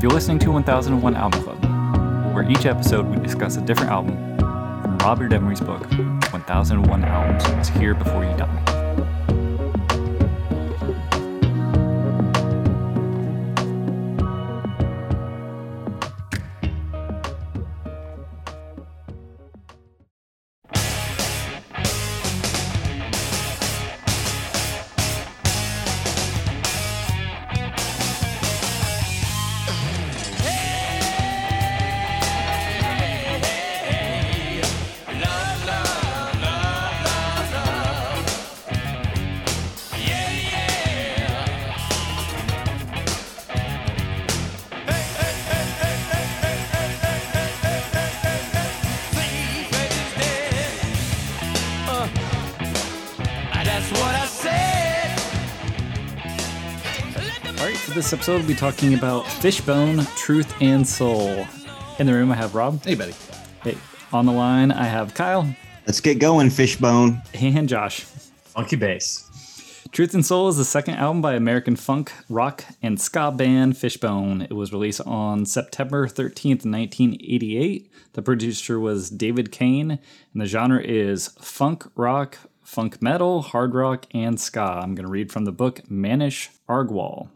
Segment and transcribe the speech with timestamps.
[0.00, 4.16] You're listening to 1001 Album Club, where each episode we discuss a different album
[4.80, 5.82] from Robert Dimery's book,
[6.32, 8.79] 1001 Albums Is Here Before You Die.
[57.90, 61.44] For this episode, we'll be talking about Fishbone, Truth, and Soul.
[61.98, 62.80] In the room, I have Rob.
[62.84, 63.14] Hey, buddy.
[63.64, 63.76] Hey,
[64.12, 65.52] on the line, I have Kyle
[65.88, 67.20] Let's get going, Fishbone.
[67.34, 68.02] and Josh.
[68.02, 69.88] Funky bass.
[69.90, 74.42] Truth and Soul is the second album by American funk, rock, and ska band Fishbone.
[74.42, 77.90] It was released on September 13th, 1988.
[78.12, 79.98] The producer was David Kahne,
[80.32, 84.78] and the genre is funk rock, funk metal, hard rock, and ska.
[84.80, 87.30] I'm going to read from the book Manish Agarwal.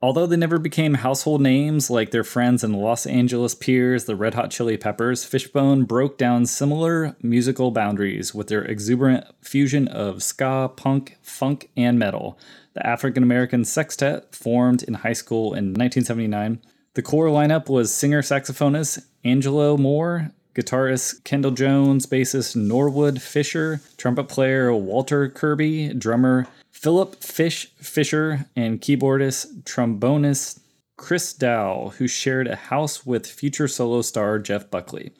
[0.00, 4.34] Although they never became household names like their friends and Los Angeles peers, the Red
[4.34, 10.70] Hot Chili Peppers, Fishbone broke down similar musical boundaries with their exuberant fusion of ska,
[10.76, 12.38] punk, funk, and metal.
[12.74, 16.60] The African American Sextet formed in high school in 1979.
[16.94, 24.28] The core lineup was singer saxophonist Angelo Moore, guitarist Kendall Jones, bassist Norwood Fisher, trumpet
[24.28, 26.46] player Walter Kibby, drummer
[26.80, 30.60] Philip Fish Fisher, and keyboardist trombonist
[30.96, 35.10] Chris Dowd, who shared a house with future solo star Jeff Buckley.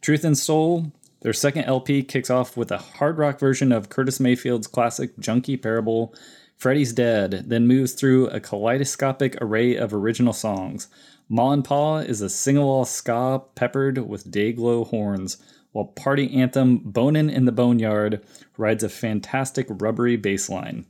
[0.00, 0.92] Truth and Soul,
[1.22, 5.56] their second LP, kicks off with a hard rock version of Curtis Mayfield's classic Junkie
[5.56, 6.14] Parable,
[6.56, 10.86] Freddy's Dead, then moves through a kaleidoscopic array of original songs.
[11.28, 15.38] Ma and Pa is a sing-along ska peppered with day-glow horns,
[15.72, 18.24] while party anthem Bonin in the Boneyard
[18.56, 20.86] rides a fantastic rubbery bass line.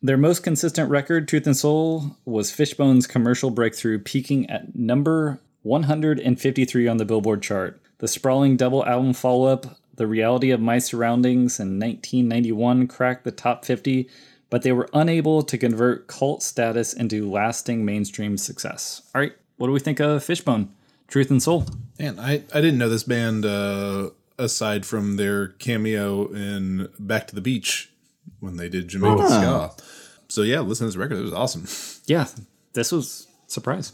[0.00, 6.86] Their most consistent record, Truth and Soul, was Fishbone's commercial breakthrough, peaking at number 153
[6.86, 7.80] on the Billboard chart.
[7.98, 13.32] The sprawling double album follow up, The Reality of My Surroundings, in 1991 cracked the
[13.32, 14.08] top 50,
[14.50, 19.02] but they were unable to convert cult status into lasting mainstream success.
[19.16, 20.72] All right, what do we think of Fishbone,
[21.08, 21.66] Truth and Soul?
[21.98, 27.34] Man, I, I didn't know this band uh, aside from their cameo in Back to
[27.34, 27.90] the Beach
[28.40, 29.70] when they did Jamaican Oh.
[29.72, 29.82] Ska.
[30.28, 31.18] So yeah, listen to this record.
[31.18, 31.66] It was awesome.
[32.06, 32.26] Yeah,
[32.72, 33.92] this was a surprise.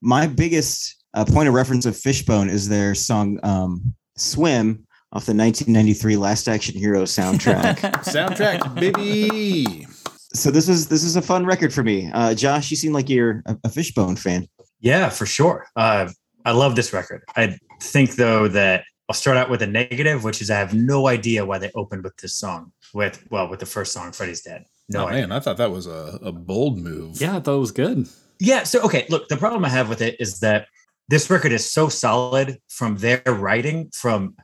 [0.00, 5.34] My biggest uh, point of reference of Fishbone is their song um, "Swim" off the
[5.34, 7.76] 1993 Last Action Hero soundtrack.
[8.04, 9.86] Soundtrack, baby.
[10.32, 12.10] so this is this is a fun record for me.
[12.14, 14.46] Uh, Josh, you seem like you're a, a Fishbone fan.
[14.80, 15.66] Yeah, for sure.
[15.76, 16.08] Uh,
[16.46, 17.22] I love this record.
[17.36, 21.08] I think though that I'll start out with a negative, which is I have no
[21.08, 22.72] idea why they opened with this song.
[22.92, 25.86] With well, with the first song, "Freddy's Dead." No oh man, I thought that was
[25.86, 27.20] a, a bold move.
[27.20, 28.08] Yeah, I thought it was good.
[28.38, 28.64] Yeah.
[28.64, 30.66] So okay, look, the problem I have with it is that
[31.08, 34.36] this record is so solid from their writing, from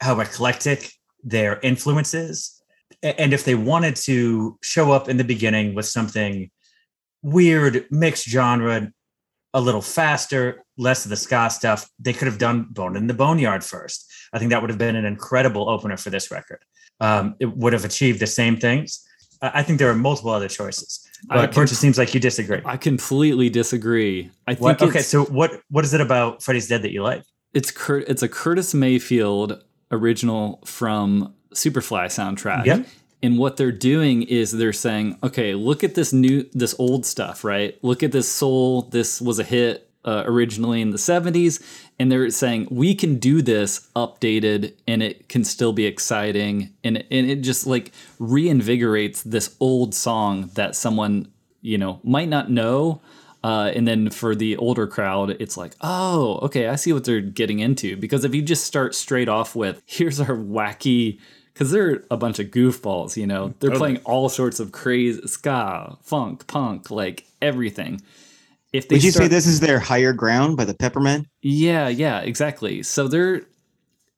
[0.00, 0.92] how eclectic
[1.22, 2.62] their influence is.
[3.02, 6.50] And if they wanted to show up in the beginning with something
[7.22, 8.90] weird, mixed genre,
[9.52, 13.14] a little faster, less of the ska stuff, they could have done Bone in the
[13.14, 14.10] Boneyard first.
[14.32, 16.58] I think that would have been an incredible opener for this record.
[17.00, 19.00] Um, it would have achieved the same things.
[19.42, 21.06] I think there are multiple other choices.
[21.30, 22.60] I But can- Birch, it seems like you disagree.
[22.64, 24.30] I completely disagree.
[24.46, 24.82] I think What?
[24.82, 27.22] Okay, so what what is it about Freddy's Dead that you like?
[27.52, 29.62] it's Cur- it's a Curtis Mayfield
[29.92, 32.64] original from Superfly soundtrack.
[32.66, 32.86] Yep.
[33.22, 37.44] And what they're doing is they're saying, okay, look at this new this old stuff,
[37.44, 37.78] right?
[37.82, 38.82] Look at this soul.
[38.82, 41.62] This was a hit uh, originally in the 70s
[41.98, 46.98] and they're saying we can do this updated and it can still be exciting and
[47.10, 51.28] and it just like reinvigorates this old song that someone,
[51.62, 53.00] you know, might not know
[53.44, 57.20] uh, and then for the older crowd, it's like, oh, okay, I see what they're
[57.20, 57.94] getting into.
[57.94, 61.20] Because if you just start straight off with, here's our wacky,
[61.52, 65.98] because they're a bunch of goofballs, you know, they're playing all sorts of crazy ska,
[66.00, 68.00] funk, punk, like everything.
[68.74, 72.20] If they Would you say this is their higher ground by the peppermint yeah, yeah,
[72.20, 72.82] exactly.
[72.82, 73.42] So they're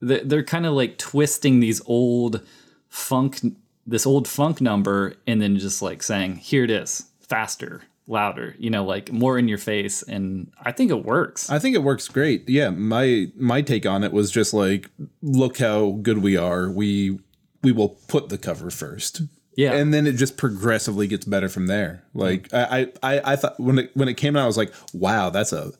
[0.00, 2.40] they're, they're kind of like twisting these old
[2.88, 3.40] funk,
[3.86, 8.70] this old funk number, and then just like saying, "Here it is, faster." louder, you
[8.70, 10.00] know, like more in your face.
[10.02, 11.50] And I think it works.
[11.50, 12.48] I think it works great.
[12.48, 14.90] Yeah, my my take on it was just like,
[15.22, 16.70] look how good we are.
[16.70, 17.18] We
[17.62, 19.22] we will put the cover first.
[19.56, 19.72] Yeah.
[19.72, 22.04] And then it just progressively gets better from there.
[22.14, 25.30] Like I, I, I thought when it when it came out, I was like, wow,
[25.30, 25.72] that's a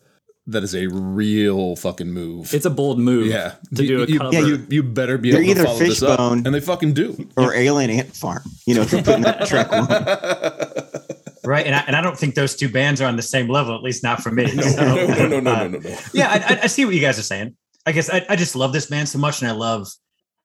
[0.49, 2.55] that is a real fucking move.
[2.55, 3.55] it's a bold move yeah.
[3.75, 4.33] to you, do a you, cover.
[4.33, 6.11] yeah, you, you better be They're able to either follow this up.
[6.21, 7.29] Fishbone- And they fucking do.
[7.37, 8.45] or Alien Ant Farm.
[8.65, 9.89] You know, if you're putting that track one.
[11.45, 13.75] right and I, and I don't think those two bands are on the same level
[13.75, 15.97] at least not for me No, So, no, no, no, no, uh, no, no, no.
[16.13, 17.57] yeah I, I- I see what you guys are saying
[17.87, 19.87] i guess I, I just love this band so much and i love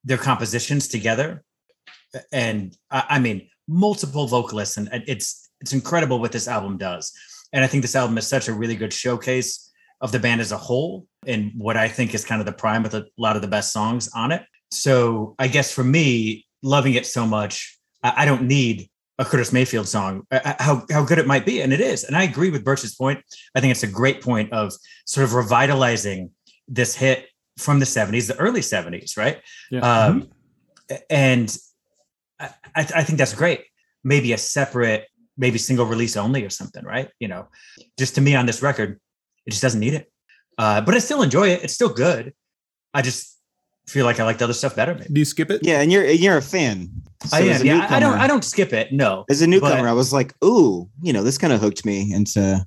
[0.03, 1.43] their compositions together
[2.31, 7.13] and i, I mean multiple vocalists and it's it's incredible what this album does
[7.53, 9.71] and i think this album is such a really good showcase
[10.01, 12.83] of the band as a whole and what i think is kind of the prime
[12.83, 16.93] with a lot of the best songs on it so i guess for me loving
[16.93, 21.19] it so much i, I don't need a Curtis Mayfield song, uh, how, how good
[21.19, 21.61] it might be.
[21.61, 22.03] And it is.
[22.05, 23.23] And I agree with Birch's point.
[23.55, 24.73] I think it's a great point of
[25.05, 26.31] sort of revitalizing
[26.67, 29.41] this hit from the 70s, the early 70s, right?
[29.69, 29.81] Yeah.
[29.81, 30.29] Um,
[31.09, 31.55] and
[32.41, 33.65] I, I I think that's great.
[34.03, 35.07] Maybe a separate,
[35.38, 37.09] maybe single release only or something, right?
[37.19, 37.47] You know,
[37.97, 38.99] just to me on this record,
[39.45, 40.11] it just doesn't need it.
[40.57, 41.63] Uh, but I still enjoy it.
[41.63, 42.33] It's still good.
[42.93, 43.38] I just
[43.88, 44.93] feel like I like the other stuff better.
[44.93, 45.61] Maybe Do you skip it?
[45.63, 46.89] Yeah, and you're you're a fan.
[47.25, 47.61] So I am.
[47.61, 48.17] a Yeah, I don't.
[48.17, 48.91] I don't skip it.
[48.91, 49.25] No.
[49.29, 52.13] As a newcomer, but- I was like, "Ooh, you know, this kind of hooked me
[52.13, 52.65] into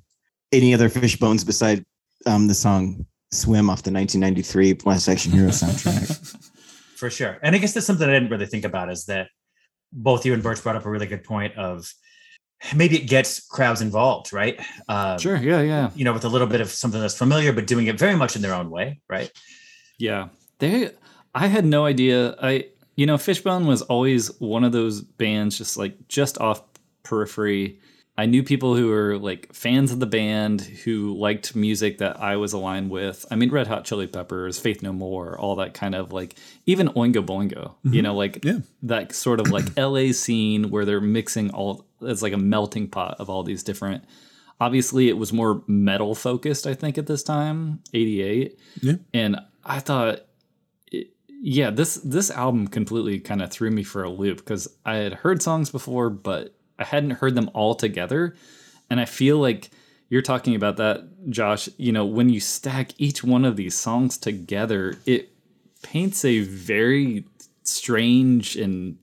[0.51, 1.85] any other fish bones beside
[2.25, 6.37] um, the song "Swim" off the 1993 Last Action Hero soundtrack."
[6.95, 7.37] for sure.
[7.43, 9.27] And I guess that's something I didn't really think about is that
[9.95, 11.91] both you and Birch brought up a really good point of
[12.75, 14.59] maybe it gets crowds involved, right?
[14.87, 15.37] Um, Sure.
[15.37, 15.61] Yeah.
[15.61, 15.89] Yeah.
[15.95, 18.35] You know, with a little bit of something that's familiar, but doing it very much
[18.35, 19.31] in their own way, right?
[19.97, 20.27] Yeah.
[20.59, 20.91] They
[21.33, 22.35] I had no idea.
[22.41, 26.61] I you know, Fishbone was always one of those bands just like just off
[27.03, 27.79] periphery.
[28.17, 32.37] I knew people who were like fans of the band who liked music that I
[32.37, 33.25] was aligned with.
[33.29, 36.35] I mean, Red Hot Chili Peppers, Faith No More, all that kind of like,
[36.65, 38.01] even Oingo Boingo, you mm-hmm.
[38.01, 38.59] know, like Yeah.
[38.83, 43.17] that sort of like LA scene where they're mixing all, it's like a melting pot
[43.19, 44.05] of all these different.
[44.61, 48.57] Obviously, it was more metal focused, I think, at this time, 88.
[48.81, 48.93] Yeah.
[49.13, 50.19] And I thought,
[50.89, 51.09] it,
[51.41, 55.13] yeah, this this album completely kind of threw me for a loop because I had
[55.13, 58.35] heard songs before, but I hadn't heard them all together.
[58.89, 59.69] And I feel like
[60.09, 61.69] you're talking about that, Josh.
[61.77, 65.29] You know, when you stack each one of these songs together, it
[65.81, 67.25] paints a very
[67.63, 68.97] strange and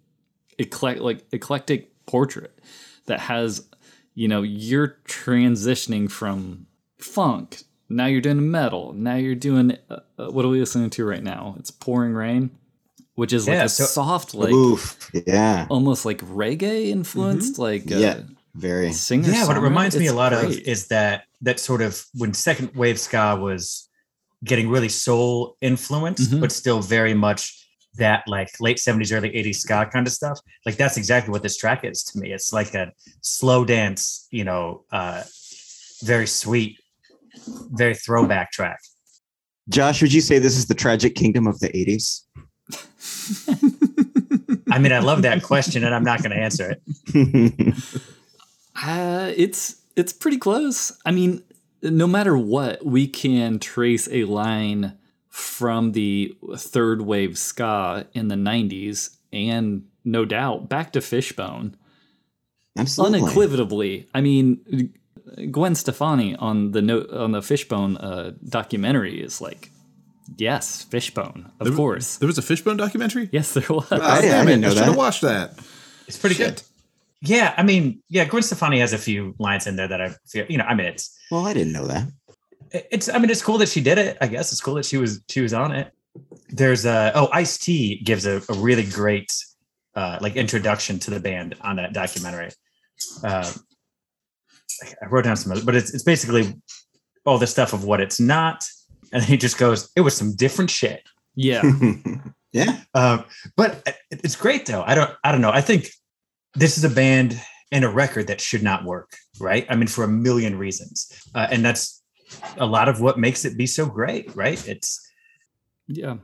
[0.58, 2.58] eclect- like eclectic portrait
[3.06, 3.66] that has,
[4.14, 6.66] you know, you're transitioning from
[6.98, 7.62] funk.
[7.88, 8.92] Now you're doing metal.
[8.92, 11.56] Now you're doing uh, uh, what are we listening to right now?
[11.58, 12.50] It's pouring rain,
[13.14, 17.96] which is like a so- soft, like Oof, yeah, almost like reggae influenced, like uh,
[17.96, 18.20] yeah,
[18.54, 18.92] very.
[18.92, 19.28] singer.
[19.30, 22.74] yeah, what it reminds me a lot of is that that sort of when second
[22.74, 23.88] wave ska was
[24.44, 26.40] getting really soul influenced, Mhm.
[26.40, 27.58] but still very much
[27.96, 30.38] that like late 70s, early 80s ska kind of stuff.
[30.64, 32.32] Like that's exactly what this track is to me.
[32.32, 35.22] It's like a slow dance, you know, uh
[36.02, 36.78] very sweet,
[37.70, 38.80] very throwback track.
[39.68, 42.22] Josh, would you say this is the tragic kingdom of the 80s?
[44.70, 46.76] I mean, I love that question and I'm not gonna answer
[47.14, 47.74] it.
[48.74, 50.98] Uh, it's it's pretty close.
[51.04, 51.42] I mean,
[51.82, 58.34] no matter what, we can trace a line from the third wave ska in the
[58.34, 61.76] '90s, and no doubt back to Fishbone,
[62.76, 63.20] Absolutely.
[63.20, 64.08] unequivocally.
[64.14, 64.92] I mean,
[65.50, 69.70] Gwen Stefani on the no, on the Fishbone uh, documentary is like,
[70.39, 72.17] yes, Fishbone, of There- course.
[72.17, 73.29] There was a Fishbone documentary?
[73.32, 73.91] Yes, there was.
[73.91, 74.67] I- damn didn't it.
[74.67, 75.58] know I should have watched that.
[76.08, 76.62] It's pretty good.
[77.20, 80.44] Yeah, I mean, yeah, Gwen Stefani has a few lines in there that I feel,
[80.48, 82.08] you know, I mean, it's Well, I didn't know that.
[82.72, 84.17] it's I mean it's cool that she did it.
[84.20, 85.93] I guess it's cool that she was she was on it.
[86.48, 89.32] There's a oh Ice T gives a, a really great
[89.94, 92.51] uh, like introduction to the band on that documentary.
[93.22, 93.44] Um,
[95.03, 96.55] I wrote down some, of it, but it's it's basically
[97.24, 98.65] all the stuff of what it's not,
[99.14, 101.02] and he just goes, "It was some different shit."
[101.34, 101.62] Yeah,
[102.52, 102.81] yeah.
[102.94, 103.24] Um,
[103.56, 104.82] but it's great though.
[104.86, 105.52] I don't I don't know.
[105.52, 105.88] I think
[106.54, 107.40] this is a band
[107.70, 109.66] and a record that should not work, right?
[109.70, 112.02] I mean, for a million reasons, uh, and that's
[112.58, 114.66] a lot of what makes it be so great, right?
[114.69, 115.00] It's
[115.88, 116.16] Yeah.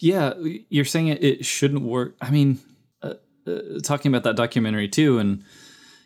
[0.00, 0.34] Yeah.
[0.68, 2.16] You're saying it, it shouldn't work.
[2.20, 2.58] I mean,
[3.02, 3.14] uh,
[3.46, 5.18] uh, talking about that documentary too.
[5.18, 5.44] And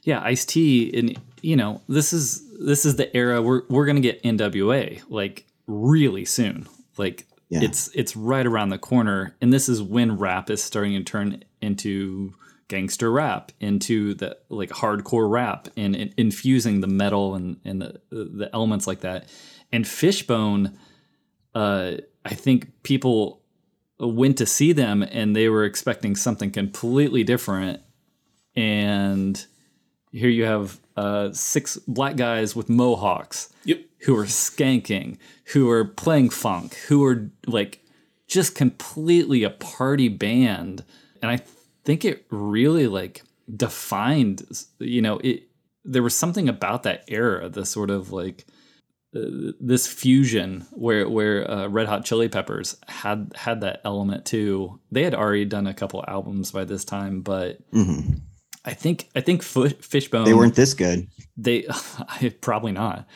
[0.02, 3.96] yeah, Ice T and you know, this is, this is the era we're, we're going
[3.96, 6.66] to get NWA like really soon.
[6.96, 7.60] Like Yeah.
[7.62, 9.36] it's, it's right around the corner.
[9.40, 12.32] And this is when rap is starting to turn into
[12.68, 18.00] gangster rap into the like hardcore rap and, and infusing the metal and, and the,
[18.10, 19.28] the elements like that.
[19.70, 20.78] And Fishbone,
[21.54, 21.92] uh,
[22.24, 23.42] I think people
[24.00, 27.80] went to see them and they were expecting something completely different.
[28.56, 29.44] And
[30.10, 33.80] here you have uh, six black guys with mohawks Yep.
[34.02, 35.18] who are skanking,
[35.52, 37.80] who are playing funk, who are like
[38.28, 40.84] just completely a party band.
[41.22, 41.40] And I
[41.84, 43.22] think it really like
[43.54, 44.42] defined,
[44.78, 45.48] you know, it.
[45.84, 48.44] There was something about that era, the sort of like
[49.16, 54.78] uh, this fusion where where uh, Red Hot Chili Peppers had had that element too.
[54.92, 58.20] They had already done a couple albums by this time, but Mhm.
[58.64, 61.08] I think I think Fishbone They weren't this good.
[61.36, 61.66] they
[62.40, 63.06] probably not.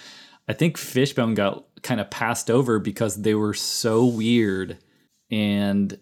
[0.48, 4.78] I think Fishbone got kind of passed over because they were so weird
[5.30, 5.98] and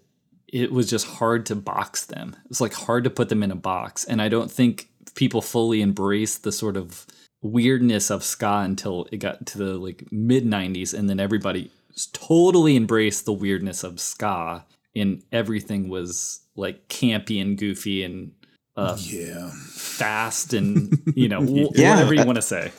[0.49, 2.37] it was just hard to box them.
[2.45, 4.05] It was like hard to put them in a box.
[4.05, 7.07] And I don't think people fully embraced the sort of
[7.43, 11.71] weirdness of ska until it got to the like mid 90s and then everybody
[12.13, 14.65] totally embraced the weirdness of ska
[14.97, 18.33] and everything was like campy and goofy and
[18.77, 19.51] uh, Yeah.
[19.71, 21.41] fast and you know
[21.75, 21.91] Yeah.
[21.95, 22.73] whatever you want to say.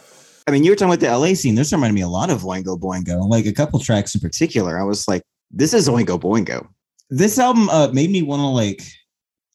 [0.47, 1.55] I mean, you were talking about the LA scene.
[1.55, 3.27] This reminded me a lot of Oingo Boingo.
[3.27, 6.67] Like a couple tracks in particular, I was like, "This is Oingo Boingo."
[7.09, 8.83] This album uh, made me want to like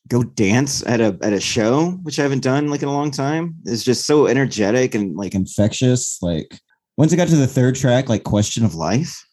[0.09, 3.11] go dance at a at a show, which I haven't done like in a long
[3.13, 3.55] time.
[3.67, 6.21] It's just so energetic and like infectious.
[6.23, 6.59] Like
[6.97, 9.25] once I got to the third track, like "Question of Life,"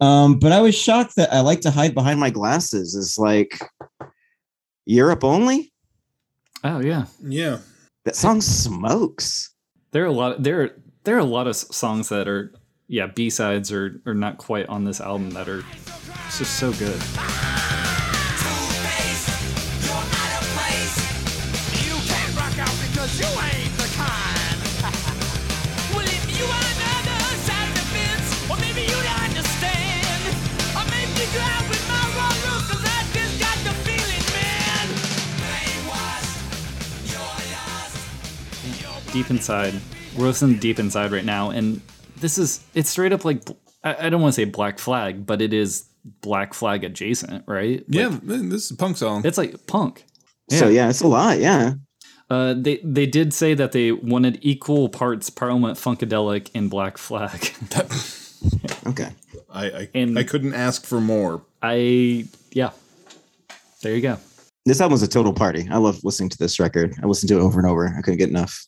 [0.00, 2.94] um, but I was shocked that I like to hide behind my glasses.
[2.94, 3.58] Is like
[4.86, 5.69] Europe only.
[6.64, 7.58] Oh yeah, Yeah.
[8.04, 9.54] That song smokes.
[9.92, 10.36] there are a lot.
[10.36, 10.70] Of, There are,
[11.04, 12.52] there are a lot of songs that are
[12.88, 15.62] yeah B sides or or not quite on this album that are
[16.36, 17.00] just so good.
[39.12, 39.74] Deep inside,
[40.16, 41.80] we're listening deep inside right now, and
[42.18, 43.42] this is it's straight up like
[43.82, 45.86] I, I don't want to say Black Flag, but it is
[46.20, 47.78] Black Flag adjacent, right?
[47.80, 48.08] Like, Yeah.
[48.22, 49.22] man, this is a punk song.
[49.24, 50.04] it's like punk.
[50.50, 51.40] So yeah, it's a lot.
[51.40, 51.72] Yeah.
[52.30, 57.52] Uh, they they did say that they wanted equal parts Parliament Funkadelic and Black Flag.
[58.86, 59.10] Okay.
[59.52, 61.42] I I, And- I couldn't ask for more.
[61.62, 62.70] I yeah,
[63.82, 64.16] there you go.
[64.64, 65.68] This album was a total party.
[65.70, 66.94] I love listening to this record.
[67.02, 67.88] I listened to it over and over.
[67.98, 68.66] I couldn't get enough.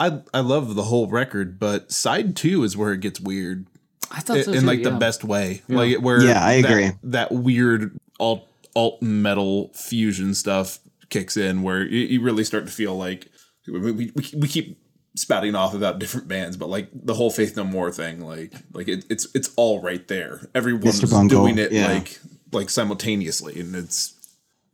[0.00, 3.66] I I love the whole record, but side two is where it gets weird
[4.10, 5.62] I thought in, so in too, like the best way.
[5.68, 6.90] Like where Yeah, I that- agree.
[7.04, 8.46] That, weird alt
[8.76, 10.78] alt metal fusion stuff
[11.10, 13.28] kicks in, where you, you really start to feel like
[13.66, 14.78] we, we, we we keep
[15.16, 18.88] spouting off about different bands, but like the whole Faith No More thing, like like
[18.88, 20.48] it, it's it's all right there.
[20.54, 21.86] Everyone's doing it yeah.
[21.92, 22.18] like
[22.52, 24.12] like simultaneously, and it's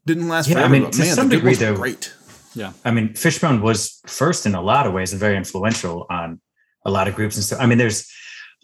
[0.06, 0.72] didn't last Yeah, I forever.
[0.72, 2.14] mean, but to man, some the good degree, ones though- great.
[2.54, 6.40] Yeah, I mean, Fishbone was first in a lot of ways and very influential on
[6.84, 7.60] a lot of groups and stuff.
[7.60, 8.10] I mean, there's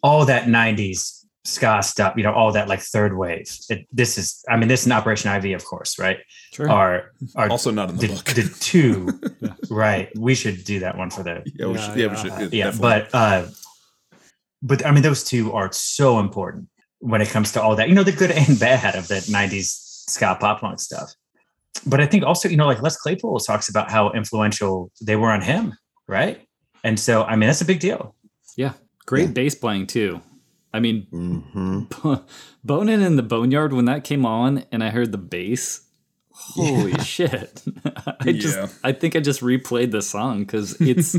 [0.03, 3.49] all that 90s ska stuff, you know, all that like third wave.
[3.69, 6.19] It, this is, I mean, this is an Operation Ivy, of course, right?
[6.53, 6.69] sure.
[6.69, 8.25] Are, are Also not in the the, book.
[8.25, 9.21] the two,
[9.71, 10.11] right?
[10.19, 12.53] We should do that one for the, Yeah, we should, yeah, we should.
[12.53, 12.81] yeah, definitely.
[12.81, 13.47] but, uh,
[14.63, 17.95] but I mean, those two are so important when it comes to all that, you
[17.95, 21.13] know, the good and bad of the 90s ska pop punk stuff.
[21.81, 25.31] But I think also, you know, like Les Claypool talks about how influential they were
[25.31, 25.75] on him,
[26.07, 26.41] right?
[26.85, 28.15] And so, I mean, that's a big deal.
[28.57, 28.73] yeah,
[29.07, 29.33] great Yeah.
[29.33, 30.21] bass playing too.
[30.73, 32.15] I mean, Mm-hmm.
[32.65, 35.83] Bonin in the Boneyard when that came on, and I heard the bass.
[36.33, 37.63] Holy shit!
[38.21, 38.69] I just, Yeah.
[38.85, 41.17] I think I just replayed the song because it's,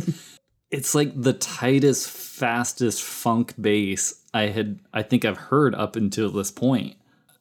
[0.72, 6.30] it's like the tightest, fastest funk bass I had, I think I've heard up until
[6.30, 6.96] this point.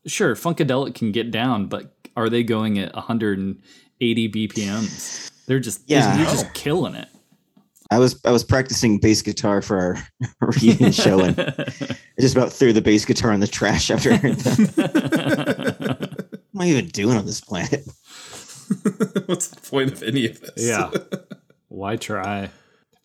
[0.06, 5.30] Sure, Funkadelic can get down, but are they going at 180 BPMs?
[5.46, 6.16] They're just, Yeah.
[6.16, 7.08] you're just killing it.
[7.88, 9.96] I was I was practicing bass guitar for our
[10.60, 14.16] reunion show and I just about threw the bass guitar in the trash after I
[14.16, 14.76] heard that.
[16.50, 17.84] what am I even doing on this planet?
[19.26, 20.52] What's the point of any of this?
[20.66, 20.90] Yeah.
[21.68, 22.50] Why try?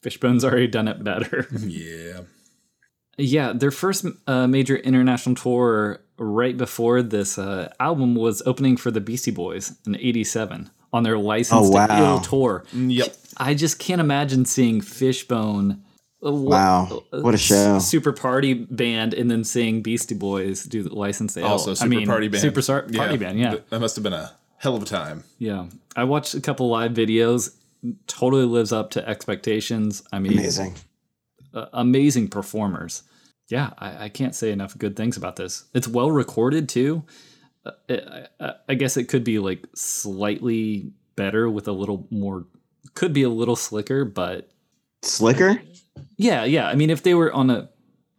[0.02, 1.48] Fishbone's already done it better.
[1.60, 2.22] yeah.
[3.20, 8.92] Yeah, their first uh, major international tour right before this uh, album was opening for
[8.92, 12.14] the Beastie Boys in '87 on their License Oh, to wow.
[12.16, 12.64] Ill tour.
[12.74, 13.16] Yep.
[13.38, 15.84] I just can't imagine seeing Fishbone.
[16.24, 17.80] uh, Wow, what a show.
[17.80, 21.48] Super party band, and then seeing Beastie Boys do the License to Ill.
[21.48, 22.42] Also, I super mean, party band.
[22.42, 23.56] Super sar- party band, yeah.
[23.70, 25.24] That must have been a hell of a time.
[25.40, 27.56] Yeah, I watched a couple live videos.
[28.06, 30.04] Totally lives up to expectations.
[30.14, 30.76] I mean, Amazing.
[31.54, 33.02] uh, amazing performers.
[33.52, 35.66] Yeah, I, I can't say enough good things about this.
[35.74, 37.04] It's well recorded too.
[37.66, 42.46] Uh, I, I, I guess it could be like slightly better with a little more.
[42.94, 44.50] Could be a little slicker, but
[45.04, 45.62] Slicker?
[46.18, 46.68] yeah, yeah.
[46.68, 47.70] I mean, if they were on a,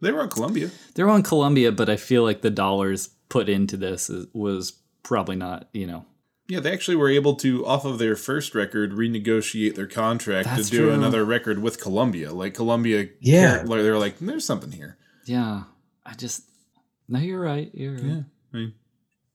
[0.01, 0.69] They were on Columbia.
[0.95, 4.73] they're on Columbia, but I feel like the dollars put into this is, was
[5.03, 5.69] probably not.
[5.73, 6.05] You know,
[6.47, 10.69] Yeah, they actually were able to, off of their first record, renegotiate their contract That's
[10.69, 10.91] to do true.
[10.93, 12.31] another record with Columbia.
[12.33, 13.63] Like Columbia, Yeah.
[13.63, 15.63] they're like, "There's something here." Yeah.
[16.05, 16.43] I just
[17.07, 17.69] no, you're right.
[17.73, 18.03] You're right.
[18.03, 18.21] Yeah,
[18.53, 18.73] I mean,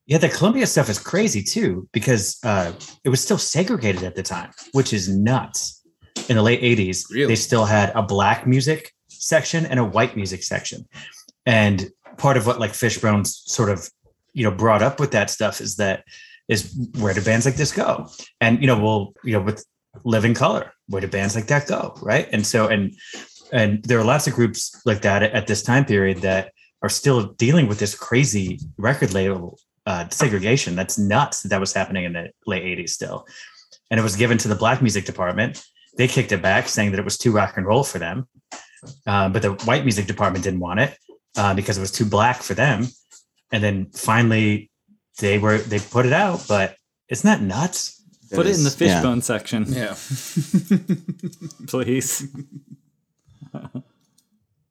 [0.07, 2.73] Yeah, the Columbia stuff is crazy too because uh,
[3.05, 5.75] it was still segregated at the time, which is nuts.
[6.29, 7.29] In the late '80s, Really?
[7.29, 10.87] they still had a black music section and a white music section,
[11.47, 13.89] and part of what like Fishbone's sort of
[14.35, 16.05] you know brought up with that stuff is that
[16.49, 18.09] is where do bands like this go?
[18.41, 19.65] And you know, well, you know, with
[20.05, 21.95] Living Colour, where do bands like that go?
[22.03, 22.95] Right, and so and
[23.53, 26.53] and there are lots of groups like that at, at this time period that
[26.83, 30.77] are still dealing with this crazy record label uh, segregation.
[30.77, 33.27] That's nuts that that was happening in the late 80s still.
[33.91, 35.65] And it was given to the black music department.
[35.97, 38.29] They kicked it back, saying that it was too rock and roll for them.
[39.07, 40.97] Uh, but the white music department didn't want it
[41.37, 42.87] uh, because it was too black for them.
[43.51, 44.71] And then finally,
[45.19, 46.45] they were they put it out.
[46.49, 46.77] But
[47.09, 47.95] isn't that nuts?
[48.31, 48.95] Put it in the is- yeah.
[48.97, 49.95] fishbone section, yeah.
[51.67, 52.29] please.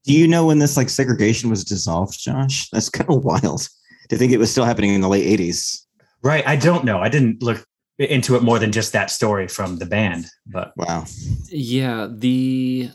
[0.03, 2.69] Do you know when this like segregation was dissolved, Josh?
[2.69, 3.67] That's kind of wild
[4.09, 5.81] to think it was still happening in the late 80s.
[6.23, 6.47] Right?
[6.47, 6.99] I don't know.
[6.99, 7.65] I didn't look
[7.99, 10.27] into it more than just that story from the band.
[10.45, 11.05] But Wow.
[11.49, 12.91] Yeah, the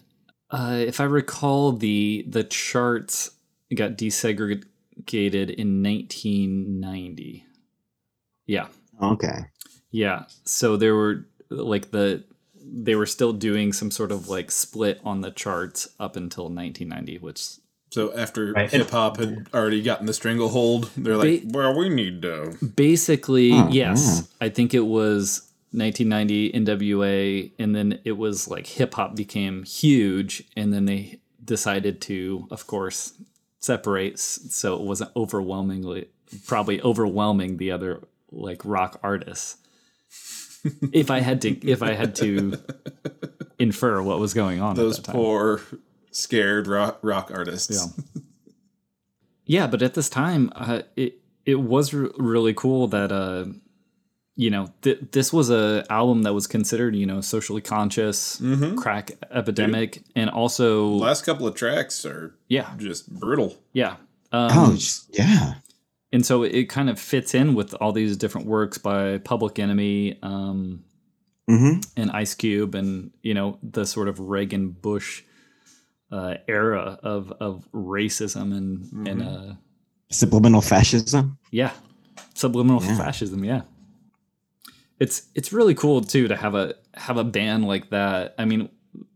[0.50, 3.30] uh, if I recall, the the charts
[3.74, 7.46] got desegregated in 1990.
[8.46, 8.66] Yeah,
[9.00, 9.46] Okay.
[9.90, 10.24] yeah.
[10.44, 12.24] So there were like the
[12.64, 17.18] they were still doing some sort of like split on the charts up until 1990,
[17.18, 17.42] which
[17.90, 18.70] So after Right.
[18.70, 23.50] hip hop had already gotten the stranglehold, they're like, Ba- "Well, we need to." basically
[23.50, 24.28] Huh, yes.
[24.40, 30.44] I think it was 1990 NWA, and then it was like hip hop became huge,
[30.56, 33.12] and then they decided to, of course,
[33.58, 36.06] separate so it wasn't overwhelmingly
[36.46, 39.56] probably overwhelming the other like rock artists.
[40.92, 42.58] If I had to, if I had to
[43.58, 45.20] infer what was going on, Those at that time.
[45.20, 45.60] poor,
[46.10, 47.70] scared rock, rock artists.
[48.14, 48.22] Yeah.
[49.44, 53.46] yeah, but at this time, uh, it it was r- really cool that uh,
[54.36, 58.40] you know th- this was a album that was considered you know socially conscious,
[58.76, 63.58] crack epidemic, and also Last couple of tracks are yeah, just brutal.
[63.72, 63.96] yeah.
[64.34, 64.78] Um, Oh,
[65.10, 65.54] yeah.
[66.12, 70.18] And so it kind of fits in with all these different works by Public Enemy
[70.22, 70.84] um,
[71.48, 75.22] hmm and Ice Cube, and you know the sort of Reagan Bush
[76.10, 79.54] uh, era of of racism and and uh,
[80.10, 81.38] Subliminal fascism.
[81.50, 81.72] Yeah.
[82.34, 82.96] Subliminal Yeah.
[82.98, 83.62] fascism, yeah.
[85.00, 88.34] It's it's really cool too to have a have a band like that.
[88.38, 88.68] I mean,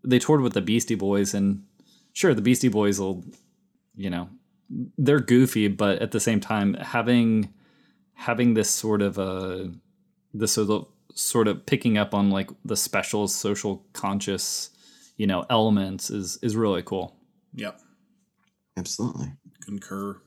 [0.03, 1.65] they toured with the Beastie Boys and
[2.13, 3.25] sure the Beastie Boys will
[3.95, 4.29] you know,
[4.99, 7.53] they're goofy, but at the same time having
[8.15, 9.71] having this sort of a
[10.35, 14.71] this sort of sort of picking up on like the special social conscious,
[15.17, 17.17] you know, elements is is really cool.
[17.55, 17.81] Yep.
[18.77, 19.33] Absolutely.
[19.63, 20.21] Concur.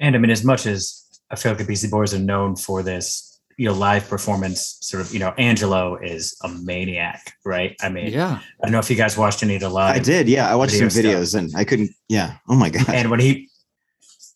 [0.00, 2.82] And I mean, as much as I feel like the Beastie Boys are known for
[2.82, 7.74] this, you know, live performance, sort of, you know, Angelo is a maniac, right?
[7.80, 8.38] I mean, Yeah.
[8.60, 9.96] I don't know if you guys watched any of the live.
[9.96, 10.28] I did.
[10.28, 10.50] Yeah.
[10.50, 11.90] I watched video some videos and I couldn't.
[12.08, 12.36] Yeah.
[12.48, 12.88] Oh my God.
[12.90, 13.48] And when he,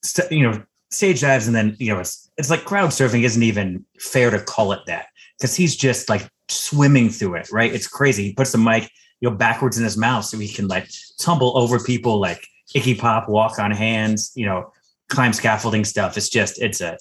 [0.03, 3.43] st- you know, stage dives and then, you know, it's, it's like crowd surfing isn't
[3.43, 5.07] even fair to call it that
[5.39, 7.75] because he's just like swimming through it, right?
[7.75, 8.25] It's crazy.
[8.25, 11.57] He puts the mic, you know, backwards in his mouth so he can like tumble
[11.59, 14.73] over people like Iggy Pop, walk on hands, you know,
[15.11, 16.17] climb scaffolding stuff.
[16.17, 16.97] It's just, it's a,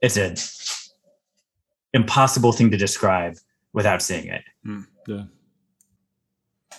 [0.00, 0.34] it's a
[1.94, 3.36] impossible thing to describe
[3.72, 4.42] without seeing it.
[5.08, 5.24] Yeah.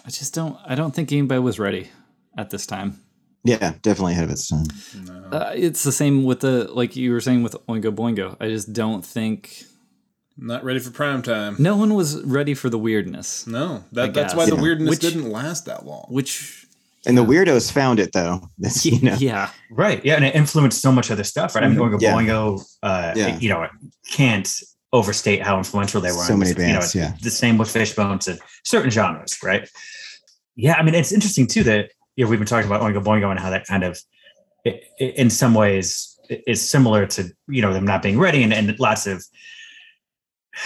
[0.06, 1.90] I just don't I don't think anybody was ready
[2.38, 3.00] at this time.
[3.44, 3.74] yeah.
[3.82, 4.66] Definitely ahead of its time.
[5.06, 5.30] No.
[5.38, 8.36] Uh, it's the same with the like you were saying with Oingo Boingo.
[8.40, 9.64] I just don't think
[10.38, 11.56] Not ready for prime time.
[11.60, 13.48] no one was ready for the weirdness.
[13.48, 14.36] No, that, that's guess.
[14.38, 16.06] why the weirdness Which- didn't last that long.
[16.10, 16.68] Which
[17.08, 18.50] And the weirdos found it though.
[18.58, 19.16] That's, you know.
[19.20, 19.50] yeah.
[19.72, 20.04] Right.
[20.04, 20.16] Yeah.
[20.16, 21.64] And it influenced so much other stuff, right?
[21.64, 22.14] I mean, Oingo Yeah.
[22.16, 23.38] Boingo, uh, Yeah.
[23.40, 23.68] you know,
[24.12, 24.50] can't
[24.96, 26.24] overstate how influential they were.
[26.24, 27.14] So many this, you know, bands, yeah.
[27.22, 29.70] The same with Fishbone to certain genres, right?
[30.56, 30.76] Yeah.
[30.80, 33.40] I mean, it's interesting too that, you know, we've been talking about Oingo Boingo and
[33.40, 34.00] how that kind of,
[35.00, 39.06] in some ways, is similar to, you know, them not being ready and, and lots
[39.06, 39.24] of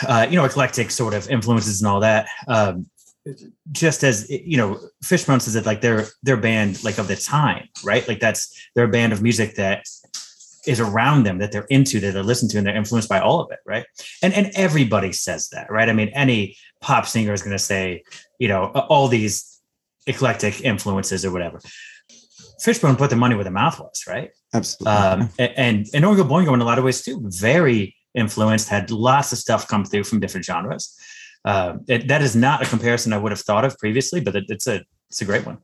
[0.08, 2.28] uh, you know, eclectic sort of influences and all that.
[2.48, 2.88] Um,
[3.72, 7.68] just as you know, Fishbone says that like they're they're band like of the time,
[7.84, 8.08] right?
[8.08, 9.84] Like that's they're band of music that
[10.70, 13.42] is around them that they're into, that they're listen to, and they're influenced by all
[13.42, 13.86] of it, right?
[14.22, 15.90] And and everybody says that, right?
[15.90, 18.04] I mean, any pop singer is going to say,
[18.38, 19.60] you know, all these
[20.08, 21.60] eclectic influences or whatever.
[22.62, 24.32] Fishbone put the money where the mouth was, right?
[24.54, 24.94] Absolutely.
[24.94, 29.32] Um, and and Oingo Boingo in a lot of ways too, very influenced, had lots
[29.32, 30.96] of stuff come through from different genres.
[31.46, 34.46] Uh, it, that is not a comparison I would have thought of previously, but it,
[34.50, 35.60] it's a it's a great one.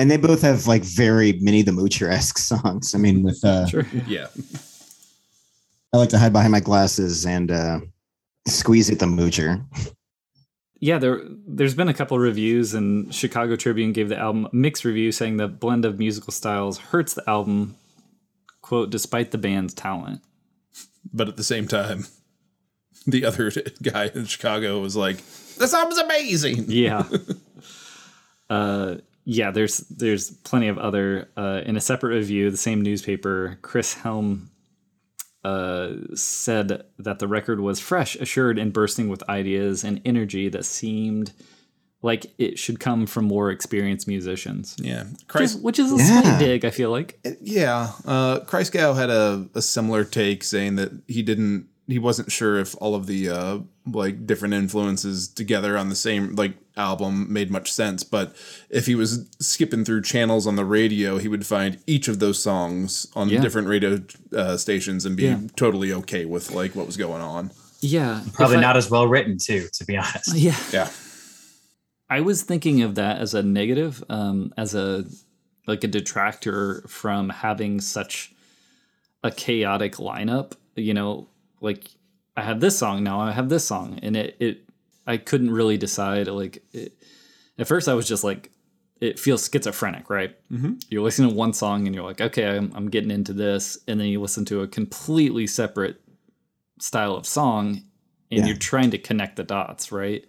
[0.00, 2.94] And they both have like very Minnie the Moocher esque songs.
[2.94, 3.86] I mean, with uh, Sure.
[4.06, 4.28] Yeah.
[5.92, 7.80] I like to hide behind my glasses and uh,
[8.46, 9.64] squeeze it the Moocher.
[10.80, 14.84] Yeah, there there's been a couple reviews, and Chicago Tribune gave the album a mixed
[14.84, 17.76] review, saying the blend of musical styles hurts the album.
[18.62, 20.22] "Quote: Despite the band's talent."
[21.12, 22.06] But at the same time,
[23.06, 25.18] the other guy in Chicago was like,
[25.58, 27.06] "This album's amazing." Yeah.
[28.48, 29.50] uh, yeah.
[29.50, 32.50] There's there's plenty of other uh, in a separate review.
[32.50, 34.50] The same newspaper, Chris Heim,
[35.44, 40.64] uh, said that the record was fresh, assured, and bursting with ideas and energy that
[40.64, 41.32] seemed
[42.02, 44.74] like it should come from more experienced musicians.
[44.80, 45.04] Yeah,
[45.34, 46.22] Which is, which is a Yeah.
[46.22, 47.18] slight dig, I feel like.
[47.42, 52.58] Yeah, uh, Christgau had a, a similar take, saying that he didn't, he wasn't sure
[52.58, 57.50] if all of the uh, like different influences together on the same like album made
[57.50, 58.02] much sense.
[58.04, 58.34] But
[58.70, 62.42] if he was skipping through channels on the radio, he would find each of those
[62.42, 63.40] songs on Yeah.
[63.40, 64.00] different radio
[64.34, 65.40] uh, stations and be Yeah.
[65.56, 67.50] totally okay with like what was going on.
[67.80, 68.22] Yeah.
[68.32, 70.34] Probably If I- not as well written too, to be honest.
[70.34, 70.56] Yeah.
[70.72, 70.88] Yeah,
[72.08, 75.04] I was thinking of that as a negative, um, as a
[75.66, 78.32] like a detractor from having such
[79.22, 80.52] a chaotic lineup.
[80.74, 81.28] You know,
[81.60, 81.84] like
[82.36, 84.64] I have this song now, I have this song, and it it
[85.06, 86.28] I couldn't really decide.
[86.28, 86.94] Like it,
[87.58, 88.50] at first, I was just like,
[89.00, 90.36] it feels schizophrenic, right?
[90.50, 90.74] Mm-hmm.
[90.88, 93.98] You're listening to one song and you're like, okay, I'm, I'm getting into this, and
[93.98, 96.00] then you listen to a completely separate
[96.78, 97.82] style of song,
[98.30, 98.46] and Yeah.
[98.46, 100.24] you're trying to connect the dots, right?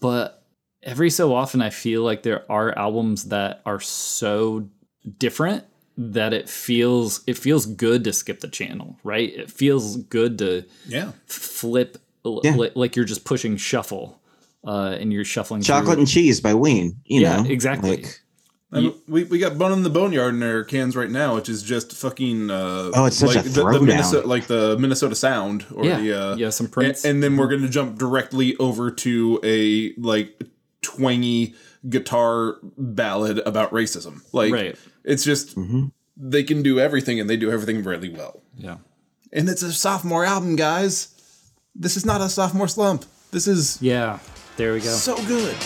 [0.00, 0.44] But
[0.82, 4.68] every so often I feel like there are albums that are so
[5.18, 5.64] different
[5.96, 9.32] that it feels it feels good to skip the channel, right?
[9.32, 11.12] It feels good to yeah.
[11.26, 12.56] flip Yeah.
[12.56, 14.20] li- like you're just pushing shuffle
[14.66, 16.00] uh and you're shuffling Chocolate through.
[16.02, 17.00] and cheese by Ween.
[17.04, 17.90] You Yeah, know, exactly.
[17.96, 18.20] like-
[18.72, 21.48] I mean, we, we got Bone in the Boneyard in our cans right now, which
[21.48, 22.50] is just fucking.
[22.50, 23.80] Uh, Oh, it's such like a the, the.
[23.80, 27.04] Minnesota, like the Minnesota Sound, or Yeah, the uh, yeah, some and, Prince.
[27.04, 30.42] and then we're gonna jump directly over to a like
[30.82, 31.54] twangy
[31.88, 34.22] guitar ballad about racism.
[34.32, 34.76] Like, Right.
[35.04, 35.92] it's just Mhm.
[36.16, 38.42] they can do everything, and they do everything really well.
[38.56, 38.78] yeah.
[39.32, 41.08] And it's a sophomore album, guys.
[41.74, 43.04] This is not a sophomore slump.
[43.30, 44.18] This is Yeah.
[44.56, 44.90] There we go.
[44.90, 45.56] so good.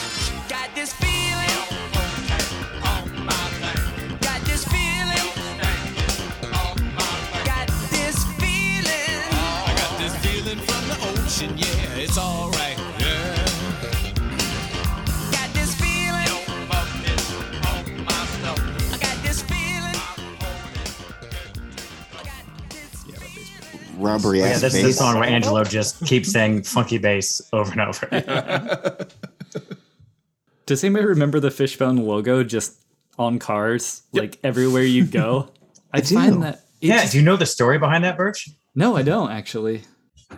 [23.99, 27.73] This rubbery Yeah, ass that's the song where Angelo just keeps saying funky bass over
[27.73, 29.07] and over.
[30.67, 32.79] Does anybody remember the Fishbone logo just
[33.19, 35.51] on cars, like everywhere you go?
[35.93, 36.15] I, do.
[36.15, 36.65] find that.
[36.81, 38.49] yeah, just- do you know the story behind that, Birch?
[38.75, 39.83] no, I don't actually.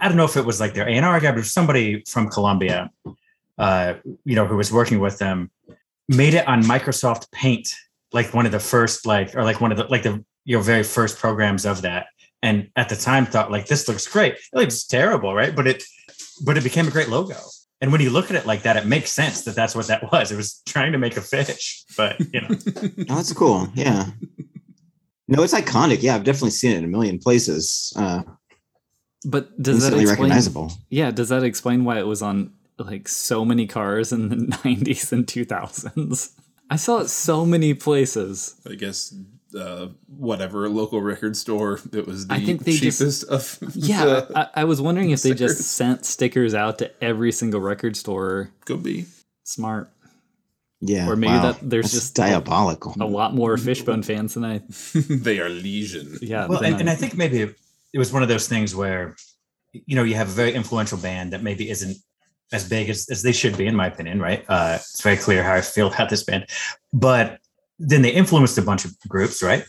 [0.00, 2.90] I don't know if it was like their A&R guy, but somebody from Columbia,
[3.58, 3.94] uh,
[4.24, 5.50] you know, who was working with them,
[6.08, 7.68] made it on Microsoft Paint,
[8.12, 10.84] like one of the first, like, or like one of the, like the, your very
[10.84, 12.06] first programs of that.
[12.42, 14.34] And at the time thought like, this looks great.
[14.34, 15.54] It looks terrible, right?
[15.54, 15.84] But it,
[16.44, 17.36] but it became a great logo.
[17.82, 20.02] And when you look at it like that, it makes sense that that's what that
[20.12, 20.32] was.
[20.32, 22.48] It was trying to make a fish, but you know,
[23.10, 23.68] Oh, that's cool.
[23.74, 24.06] Yeah.
[25.28, 26.02] No, it's iconic.
[26.02, 27.92] Yeah, I've definitely seen it in a million places.
[27.96, 28.22] Uh,
[29.24, 30.08] But does that explain?
[30.08, 30.72] recognizable.
[30.88, 35.12] Yeah, does that explain why it was on like so many cars in the 90s
[35.12, 36.32] and 2000s?
[36.70, 38.54] I saw it so many places.
[38.68, 39.14] I guess
[39.54, 44.04] uh, whatever local record store that was the I think they just- cheapest of Yeah,
[44.04, 47.96] the- I, I was wondering if they just sent stickers out to every single record
[47.96, 48.50] store.
[48.64, 49.06] could be
[49.44, 49.90] Smart.
[50.80, 51.08] Yeah.
[51.08, 51.52] Or maybe wow.
[51.52, 52.94] that there's That's just diabolical.
[53.00, 54.62] A lot more Fishbone fans than I.
[54.94, 56.16] they are legion.
[56.22, 57.42] Yeah, well, than and, and I think maybe
[57.92, 59.16] it was one of those things where,
[59.72, 61.96] you know, you have a very influential band that maybe isn't
[62.52, 64.44] as big as, as they should be, in my opinion, right?
[64.48, 66.46] Uh, it's very clear how I feel about this band,
[66.92, 67.39] but
[67.80, 69.64] then they influenced a bunch of groups, right?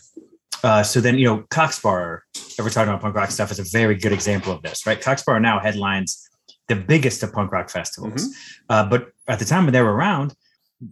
[0.62, 3.64] Uh, so then, you know, Coxbar, if we're talking about punk rock stuff, is a
[3.64, 5.00] very good example of this, right?
[5.00, 6.28] Coxbar now headlines
[6.68, 8.28] the biggest of punk rock festivals.
[8.28, 8.64] Mm-hmm.
[8.68, 10.34] Uh, but at the time when they were around,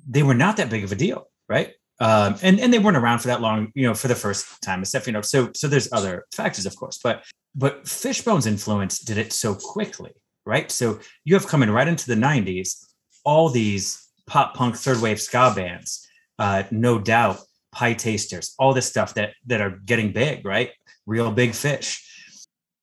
[0.08, 1.74] they were not that big of a deal, right?
[2.00, 4.80] Um, and and they weren't around for that long, you know, for the first time,
[4.80, 5.20] except you know.
[5.20, 10.12] So so there's other factors, of course, but but Fishbone's influence did it so quickly,
[10.46, 10.70] right?
[10.70, 12.86] So you have coming right into the '90s,
[13.24, 16.08] all these pop punk third wave ska bands,
[16.40, 17.38] uh, no doubt,
[17.74, 20.70] Pietasters, all this stuff that that are getting big, right?
[21.06, 22.04] Reel Big Fish.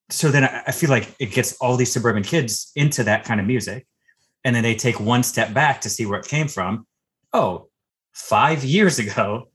[0.10, 3.42] So then I, I feel like it gets all these suburban kids into that kind
[3.42, 3.86] of music,
[4.46, 6.88] and then they take one step back to see where it came from.
[7.34, 7.68] Oh,
[8.14, 9.50] five years ago,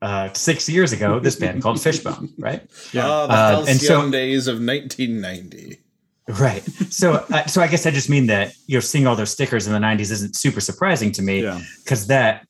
[0.00, 2.62] uh, six years ago, this band called Fishbone, right?
[2.96, 5.78] Ah, the Uh, and so- days of 1990.
[6.40, 6.62] Right.
[6.90, 9.68] So, uh, so I guess I just mean that you know, seeing all those stickers
[9.68, 11.60] in the '90s isn't super surprising to me Yeah.
[11.84, 12.46] because that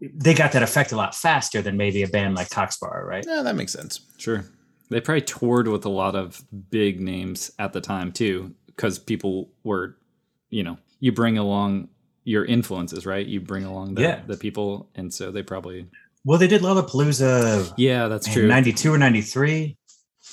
[0.00, 3.24] they got that effect a lot faster than maybe a band like Coxbar, right?
[3.26, 4.00] Yeah, that makes sense.
[4.16, 4.44] Sure.
[4.90, 9.50] They probably toured with a lot of big names at the time too, because people
[9.64, 9.96] were,
[10.50, 11.88] you know, you bring along
[12.24, 13.26] your influences, right?
[13.26, 14.20] You bring along the, Yeah.
[14.26, 15.86] the people, and so they probably,
[16.24, 18.46] Well, they did Lollapalooza yeah, that's in true.
[18.48, 19.76] '92 or '93,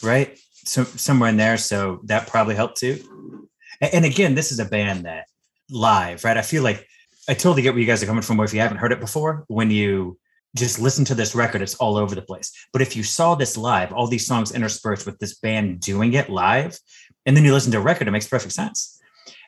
[0.04, 0.38] right?
[0.54, 1.58] So somewhere in there.
[1.58, 3.48] So that probably helped too.
[3.82, 5.26] A- And again, this is a band that
[5.70, 6.38] live, right?
[6.38, 6.88] I feel like
[7.28, 8.40] I totally get where you guys are coming from.
[8.40, 10.20] If you haven't heard it before, when you
[10.56, 12.52] just listen to this record, it's all over the place.
[12.72, 16.30] But if you saw this live, all these songs interspersed with this band doing it
[16.30, 16.80] live,
[17.26, 19.00] and then you listen to a record, it makes perfect sense.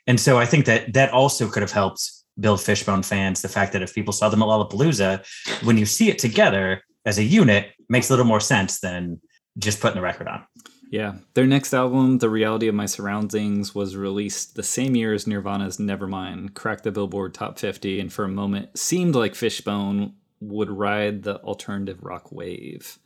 [0.08, 3.42] And so I think that that also could have helped build Fishbone fans.
[3.42, 5.26] The fact that if people saw them at Lollapalooza,
[5.64, 9.22] when you see it together as a unit, makes a little more sense than
[9.58, 10.46] just putting the record on.
[10.90, 11.16] Yeah.
[11.34, 15.78] Their next album, The Reality of My Surroundings, was released the same year as Nirvana's
[15.78, 21.24] Nevermind, cracked the Billboard Top 50, and for a moment seemed like Fishbone would ride
[21.24, 23.00] the alternative rock wave.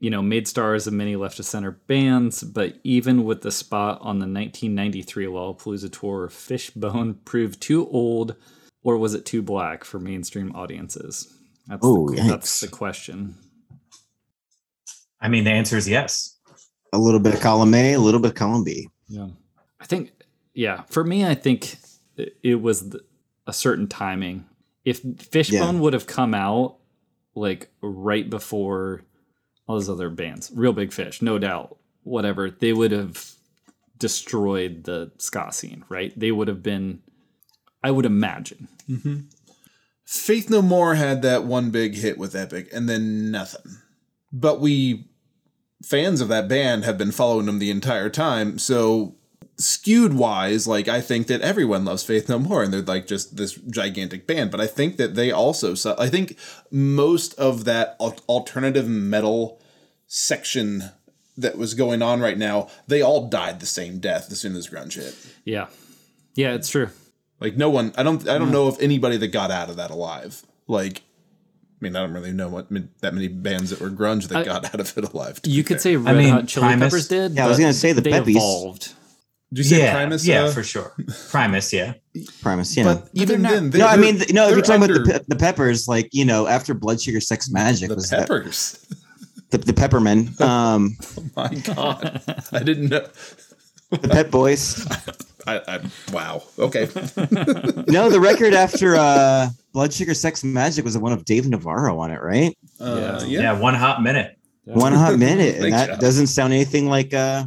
[0.00, 3.98] You know, made stars of many left of center bands, but even with the spot
[4.02, 8.36] on the 1993 Lollapalooza tour, Fishbone proved too old,
[8.82, 11.32] or was it too black for mainstream audiences?
[11.66, 12.28] That's, Oh, the, yikes.
[12.28, 13.36] that's the question.
[15.22, 16.33] I mean, the answer is yes.
[16.94, 18.88] A little bit of column A, a little bit of column B.
[19.08, 19.28] Yeah.
[19.80, 20.12] I think,
[20.54, 21.76] yeah, for me, I think
[22.16, 22.94] it- it was
[23.46, 24.44] a certain timing.
[24.84, 25.80] If Fishbone Yeah.
[25.80, 26.76] would have come out
[27.34, 29.02] like right before
[29.66, 33.32] all those other bands, Reel Big Fish, no doubt, whatever, they would have
[33.98, 36.18] destroyed the ska scene, right?
[36.18, 37.00] They would have been,
[37.82, 38.68] I would imagine.
[38.88, 39.20] Mm-hmm.
[40.04, 43.78] Faith No More had that one big hit with Epic and then nothing.
[44.32, 45.08] But we,
[45.84, 48.58] fans of that band, have been following them the entire time.
[48.58, 49.16] So,
[49.56, 53.36] skewed wise, like, I think that everyone loves Faith No More and they're like just
[53.36, 54.50] this gigantic band.
[54.50, 56.36] But I think that they also, su- I think
[56.70, 59.60] most of that al- alternative metal
[60.06, 60.90] section
[61.36, 64.68] that was going on right now, they all died the same death as soon as
[64.68, 65.16] grunge hit.
[65.44, 65.66] Yeah.
[66.34, 66.90] Yeah, it's true.
[67.40, 69.90] Like no one, I don't, I don't know of anybody that got out of that
[69.90, 70.42] alive.
[70.66, 71.02] Like,
[71.84, 72.66] mean, I don't really know what
[73.00, 75.40] that many bands that were grunge that I- got out of it alive.
[75.44, 75.80] You could fair.
[75.80, 77.32] say Red mean, Hot Chili Primus- Peppers did.
[77.32, 78.36] Yeah, I was gonna say the they Peppies.
[78.36, 78.92] evolved.
[79.52, 80.26] Did you say yeah, Primus?
[80.26, 80.92] yeah, uh, for sure.
[81.30, 81.94] Primus, yeah.
[82.42, 82.84] Primus, yeah.
[82.84, 84.48] But even not- then, they, no, I mean, th- no.
[84.48, 87.20] If you're talking under about the, pe- the peppers, like you know, after Blood Sugar
[87.20, 88.84] Sex Magik the was that peppers.
[89.50, 90.96] the, the Peppermen, um,
[91.36, 93.06] My God, I didn't know.
[93.90, 94.84] the Pet Boys.
[95.46, 95.80] I, I
[96.12, 96.42] wow.
[96.58, 96.88] Okay.
[97.86, 101.98] No, the record after uh, Blood Sugar Sex Magik was the one of Dave Navarro
[101.98, 102.56] on it, right?
[102.80, 103.26] Uh, Yeah.
[103.26, 103.40] yeah.
[103.40, 104.38] Yeah, one hot minute.
[104.64, 105.98] One hot minute, and that Jeff.
[105.98, 107.12] doesn't sound anything like.
[107.12, 107.44] uh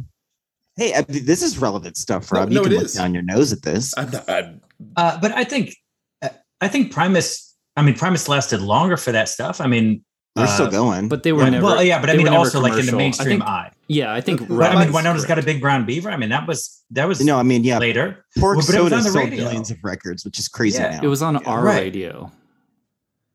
[0.76, 2.50] Hey, I, this is relevant stuff, Rob.
[2.50, 2.92] no, you it can look is.
[2.94, 3.92] down your nose at this.
[3.98, 4.60] I'm not, I'm,
[4.94, 5.74] Uh, but I think,
[6.60, 7.56] I think Primus.
[7.76, 9.60] I mean, Primus lasted longer for that stuff.
[9.60, 10.04] I mean,
[10.38, 11.08] They're uh, still going.
[11.08, 11.64] But they were well, never.
[11.66, 12.98] well, yeah, but I mean, also like in the commercial.
[12.98, 13.70] I mainstream think- eye.
[13.88, 14.40] Yeah, I think.
[14.40, 16.10] But But I mean, Hot's Wynona's got a big brown beaver.
[16.10, 18.24] I mean, that was that was no, I mean, yeah, later.
[18.38, 19.44] Pork Well, but Soda sold radio.
[19.44, 21.00] millions of records, which is crazy Yeah, now.
[21.02, 21.80] It was on our Right.
[21.82, 22.30] radio.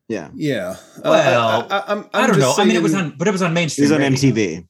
[0.08, 0.76] yeah, yeah.
[0.98, 2.46] Uh, Well, I, I, I'm, I I'm don't know.
[2.46, 3.84] just I mean, it was on, but it was on mainstream.
[3.86, 4.30] it was on radio.
[4.32, 4.68] MTV.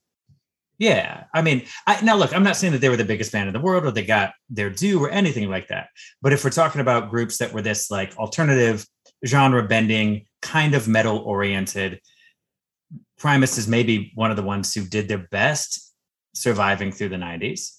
[0.77, 3.47] Yeah, I mean, I, now look, I'm not saying that they were the biggest band
[3.47, 5.87] in the world or they got their due or anything like that.
[6.21, 8.85] But if we're talking about groups that were this like alternative
[9.25, 12.01] genre bending, kind of metal oriented,
[13.25, 15.91] Primus is maybe one of the ones who did their best
[16.35, 17.71] surviving through the 90s.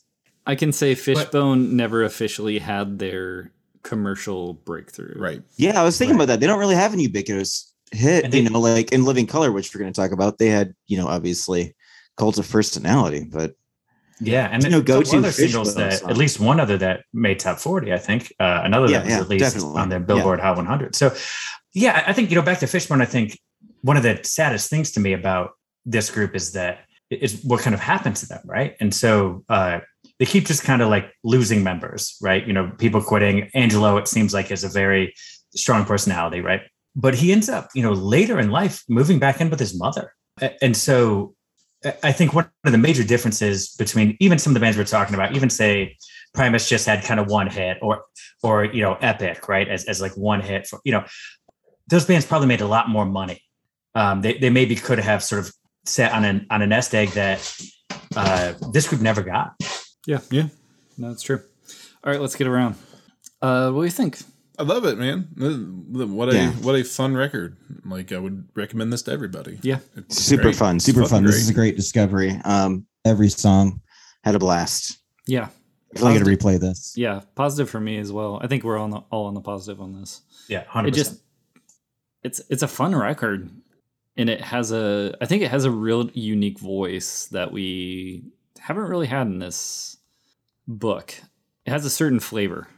[0.44, 3.52] I can say Fishbone never officially had their
[3.84, 5.14] commercial breakthrough.
[5.16, 5.42] right.
[5.56, 6.24] Yeah, I was thinking Right.
[6.24, 6.40] about that.
[6.40, 9.72] They don't really have an ubiquitous hit, And you know, like in Living Colour, which
[9.72, 10.38] we're going to talk about.
[10.38, 11.76] They had, you know, obviously
[12.16, 13.54] Cult of Personality, but
[14.18, 16.10] Yeah, and There's no go-to other singles that song.
[16.10, 18.32] at least one other that made top 40, I think.
[18.40, 19.80] Uh, another Yeah, that was yeah, released definitely.
[19.80, 20.96] on the Billboard Hot 100.
[20.96, 21.14] So,
[21.72, 23.00] yeah, I think you know back to Fishbone.
[23.00, 23.38] I think
[23.86, 25.52] one of the saddest things to me about
[25.84, 28.74] this group is that is what kind of happened to them, right?
[28.80, 29.78] And so uh,
[30.18, 32.44] they keep just kind of like losing members, right?
[32.44, 33.48] You know, people quitting.
[33.54, 35.14] Angelo, it seems like, is a very
[35.54, 36.62] strong personality, right?
[36.96, 40.14] But he ends up, you know, later in life moving back in with his mother.
[40.60, 41.34] And so
[42.02, 45.14] I- think one of the major differences between even some of the bands we're talking
[45.14, 45.96] about, even say
[46.34, 48.04] Primus just had kind of one hit or
[48.42, 49.68] or you know, Epic, right?
[49.68, 51.04] As, as like one hit for, you know,
[51.86, 53.40] those bands probably made a lot more money.
[53.96, 55.52] Um, they, they maybe could have sort of
[55.86, 57.40] set on an on a nest egg that
[58.14, 59.54] uh, this group never got.
[60.06, 60.48] Yeah, Yeah.
[60.98, 61.40] no, that's true.
[62.04, 62.74] All right, let's get around.
[63.42, 64.18] Uh, what do you think?
[64.58, 65.28] I love it, man.
[66.14, 66.50] What a Yeah.
[66.52, 67.56] what a fun record.
[67.84, 69.58] Like I would recommend this to everybody.
[69.62, 69.78] Yeah.
[69.96, 70.56] It's super great.
[70.56, 71.24] fun, super fucking fun.
[71.24, 72.38] This is a great discovery.
[72.44, 73.80] Um, every song
[74.24, 74.98] had a blast.
[75.26, 75.48] Yeah,
[75.94, 76.94] I feel like I gotta replay this.
[76.96, 78.38] yeah, positive for me as well.
[78.42, 80.20] I think we're on the, all on the positive on this.
[80.48, 81.16] Yeah, hundred It percent.
[81.16, 81.22] just
[82.22, 83.50] it's it's a fun record,
[84.16, 88.24] and it has a I think it has a real unique voice that we
[88.58, 89.96] haven't really had in this
[90.66, 91.14] book.
[91.64, 92.68] It has a certain flavor.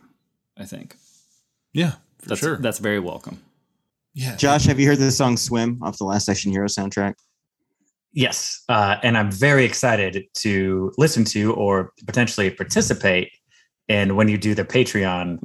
[0.57, 0.97] I think
[1.73, 2.57] Yeah, for that's sure.
[2.59, 3.43] that's very welcome.
[4.15, 4.37] yeah.
[4.37, 7.15] Josh, have you heard the song "Swim" off the Last Action Hero soundtrack?
[8.13, 13.31] Yes, uh, and I'm very excited to listen to or potentially participate
[13.89, 15.39] in when you do the Patreon,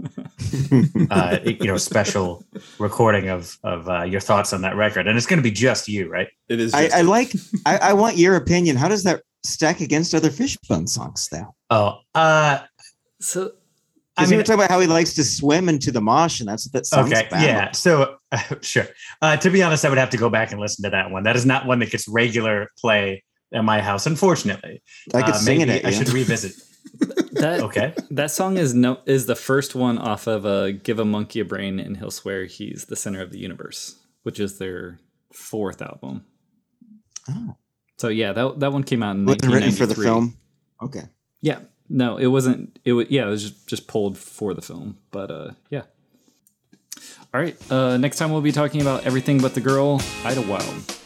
[1.11, 2.43] uh, you know, special
[2.79, 5.87] recording of of uh, your thoughts on that record, and it's going to be just
[5.87, 6.27] you, right?
[6.49, 6.73] It is.
[6.73, 7.33] I, just I a- like.
[7.65, 8.75] I, I want your opinion.
[8.75, 11.55] How does that stack against other Fishbone songs, though?
[11.69, 12.59] Oh, uh,
[13.21, 13.51] So
[14.17, 16.39] I Because we mean, were talking about how he likes to swim into the mosh,
[16.41, 17.41] and that's what that sounds okay, about.
[17.41, 17.71] yeah.
[17.71, 18.17] So,
[18.61, 18.87] sure.
[19.21, 21.23] Uh, to be honest, I would have to go back and listen to that one.
[21.23, 24.81] That is not one that gets regular play at my house, unfortunately.
[25.13, 25.95] I could Uh, sing it I you.
[25.95, 26.53] should revisit.
[27.33, 27.93] that Okay.
[28.11, 31.45] that song is no is the first one off of uh, "Give a Monkey a
[31.45, 34.99] Brain" and he'll swear he's the center of the universe, which is their
[35.31, 36.25] fourth album.
[37.29, 37.55] Oh.
[37.97, 40.37] So yeah, that that one came out in Wasn't written for the film.
[40.81, 41.03] Okay.
[41.41, 42.79] Yeah, no, it wasn't.
[42.85, 44.97] It was yeah, it was just, just pulled for the film.
[45.11, 45.83] But uh, yeah.
[47.33, 47.57] All right.
[47.71, 50.97] Uh, next time we'll be talking about everything but the girl, Idlewild.